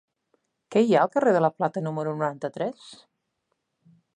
Què 0.75 0.81
hi 0.85 0.95
ha 0.95 1.03
al 1.07 1.11
carrer 1.17 1.35
de 1.35 1.43
la 1.45 1.51
Plata 1.57 1.85
número 1.89 2.17
noranta-tres? 2.17 2.89